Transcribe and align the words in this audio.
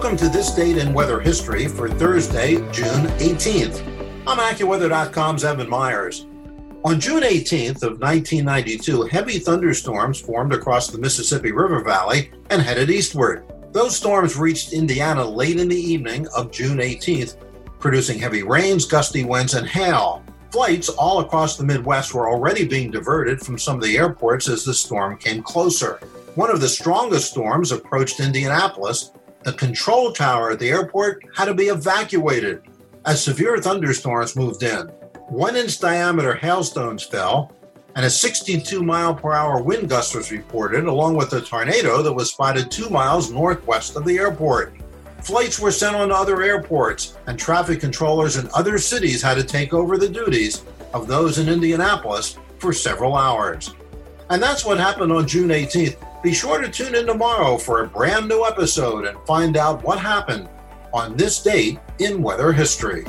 Welcome 0.00 0.16
to 0.16 0.30
this 0.30 0.50
date 0.52 0.78
in 0.78 0.94
weather 0.94 1.20
history 1.20 1.68
for 1.68 1.86
Thursday, 1.86 2.54
June 2.72 3.04
18th. 3.18 3.82
I'm 4.26 4.38
AccuWeather.com's 4.38 5.44
Evan 5.44 5.68
Myers. 5.68 6.24
On 6.86 6.98
June 6.98 7.22
18th 7.22 7.82
of 7.82 8.00
1992, 8.00 9.02
heavy 9.02 9.38
thunderstorms 9.38 10.18
formed 10.18 10.54
across 10.54 10.86
the 10.88 10.96
Mississippi 10.96 11.52
River 11.52 11.84
Valley 11.84 12.30
and 12.48 12.62
headed 12.62 12.88
eastward. 12.88 13.44
Those 13.72 13.94
storms 13.94 14.38
reached 14.38 14.72
Indiana 14.72 15.22
late 15.22 15.60
in 15.60 15.68
the 15.68 15.76
evening 15.76 16.26
of 16.34 16.50
June 16.50 16.78
18th, 16.78 17.36
producing 17.78 18.18
heavy 18.18 18.42
rains, 18.42 18.86
gusty 18.86 19.24
winds, 19.24 19.52
and 19.52 19.68
hail. 19.68 20.24
Flights 20.50 20.88
all 20.88 21.20
across 21.20 21.58
the 21.58 21.64
Midwest 21.64 22.14
were 22.14 22.30
already 22.30 22.66
being 22.66 22.90
diverted 22.90 23.42
from 23.42 23.58
some 23.58 23.76
of 23.76 23.82
the 23.82 23.98
airports 23.98 24.48
as 24.48 24.64
the 24.64 24.72
storm 24.72 25.18
came 25.18 25.42
closer. 25.42 26.00
One 26.36 26.50
of 26.50 26.62
the 26.62 26.68
strongest 26.70 27.32
storms 27.32 27.70
approached 27.70 28.18
Indianapolis. 28.18 29.10
The 29.42 29.52
control 29.54 30.12
tower 30.12 30.50
at 30.50 30.58
the 30.58 30.68
airport 30.68 31.22
had 31.34 31.46
to 31.46 31.54
be 31.54 31.68
evacuated 31.68 32.62
as 33.06 33.24
severe 33.24 33.56
thunderstorms 33.58 34.36
moved 34.36 34.62
in. 34.62 34.88
One 35.28 35.56
inch 35.56 35.78
diameter 35.78 36.34
hailstones 36.34 37.04
fell, 37.04 37.52
and 37.96 38.04
a 38.04 38.10
62 38.10 38.82
mile 38.82 39.14
per 39.14 39.32
hour 39.32 39.62
wind 39.62 39.88
gust 39.88 40.14
was 40.14 40.30
reported, 40.30 40.84
along 40.84 41.16
with 41.16 41.32
a 41.32 41.40
tornado 41.40 42.02
that 42.02 42.12
was 42.12 42.30
spotted 42.30 42.70
two 42.70 42.90
miles 42.90 43.30
northwest 43.30 43.96
of 43.96 44.04
the 44.04 44.18
airport. 44.18 44.74
Flights 45.22 45.58
were 45.58 45.72
sent 45.72 45.96
on 45.96 46.08
to 46.08 46.14
other 46.14 46.42
airports, 46.42 47.16
and 47.26 47.38
traffic 47.38 47.80
controllers 47.80 48.36
in 48.36 48.48
other 48.54 48.76
cities 48.76 49.22
had 49.22 49.38
to 49.38 49.44
take 49.44 49.72
over 49.72 49.96
the 49.96 50.08
duties 50.08 50.64
of 50.92 51.06
those 51.06 51.38
in 51.38 51.48
Indianapolis 51.48 52.36
for 52.58 52.72
several 52.72 53.16
hours. 53.16 53.74
And 54.28 54.42
that's 54.42 54.64
what 54.64 54.78
happened 54.78 55.12
on 55.12 55.26
June 55.26 55.48
18th. 55.48 55.96
Be 56.22 56.34
sure 56.34 56.60
to 56.60 56.68
tune 56.70 56.94
in 56.94 57.06
tomorrow 57.06 57.56
for 57.56 57.82
a 57.82 57.88
brand 57.88 58.28
new 58.28 58.44
episode 58.44 59.06
and 59.06 59.18
find 59.26 59.56
out 59.56 59.82
what 59.82 59.98
happened 59.98 60.48
on 60.92 61.16
this 61.16 61.42
date 61.42 61.78
in 61.98 62.22
weather 62.22 62.52
history. 62.52 63.06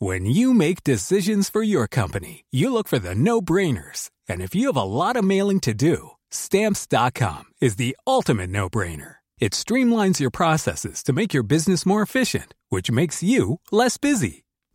When 0.00 0.26
you 0.26 0.54
make 0.54 0.84
decisions 0.84 1.50
for 1.50 1.62
your 1.62 1.88
company, 1.88 2.44
you 2.52 2.72
look 2.72 2.86
for 2.86 3.00
the 3.00 3.16
no 3.16 3.40
brainers. 3.40 4.10
And 4.28 4.40
if 4.40 4.54
you 4.54 4.66
have 4.68 4.76
a 4.76 4.82
lot 4.82 5.16
of 5.16 5.24
mailing 5.24 5.58
to 5.60 5.74
do, 5.74 6.10
stamps.com 6.30 7.44
is 7.60 7.76
the 7.76 7.96
ultimate 8.06 8.50
no 8.50 8.68
brainer. 8.68 9.16
It 9.40 9.52
streamlines 9.52 10.20
your 10.20 10.30
processes 10.30 11.02
to 11.04 11.12
make 11.12 11.34
your 11.34 11.42
business 11.42 11.84
more 11.84 12.02
efficient, 12.02 12.54
which 12.68 12.90
makes 12.90 13.22
you 13.22 13.60
less 13.72 13.98
busy. 13.98 14.44